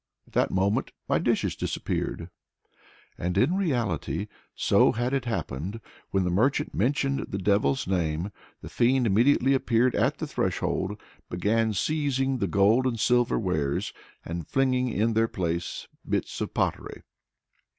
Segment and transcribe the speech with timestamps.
[0.25, 2.31] At that moment my dishes disappeared!"
[3.19, 5.79] And in reality so had it happened.
[6.09, 8.31] When the merchant mentioned the devil's name,
[8.63, 13.93] the fiend immediately appeared at the threshold, began seizing the gold and silver wares,
[14.25, 17.03] and flinging in their place bits of pottery.